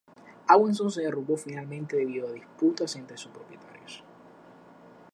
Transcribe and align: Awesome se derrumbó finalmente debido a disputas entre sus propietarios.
Awesome 0.47 0.89
se 0.89 1.03
derrumbó 1.03 1.37
finalmente 1.37 1.95
debido 1.95 2.27
a 2.27 2.31
disputas 2.31 2.95
entre 2.95 3.17
sus 3.17 3.29
propietarios. 3.31 4.03